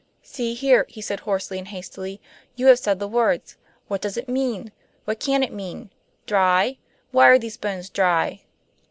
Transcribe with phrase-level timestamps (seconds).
[0.23, 2.19] "See here," he said hoarsely and hastily.
[2.55, 3.41] "You have said the word.
[3.87, 4.71] What does it mean?
[5.05, 5.91] What can it mean?
[6.25, 6.79] Dry?
[7.11, 8.41] Why are these bones dry?"